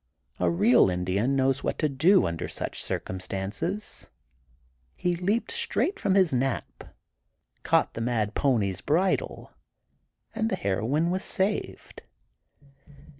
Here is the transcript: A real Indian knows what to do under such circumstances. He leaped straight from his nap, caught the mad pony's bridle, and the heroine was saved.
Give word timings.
A 0.39 0.49
real 0.49 0.89
Indian 0.89 1.35
knows 1.35 1.63
what 1.63 1.77
to 1.77 1.87
do 1.87 2.25
under 2.25 2.47
such 2.47 2.81
circumstances. 2.81 4.07
He 4.95 5.15
leaped 5.15 5.51
straight 5.51 5.99
from 5.99 6.15
his 6.15 6.33
nap, 6.33 6.83
caught 7.61 7.93
the 7.93 8.01
mad 8.01 8.33
pony's 8.33 8.81
bridle, 8.81 9.51
and 10.33 10.49
the 10.49 10.55
heroine 10.55 11.11
was 11.11 11.23
saved. 11.23 12.01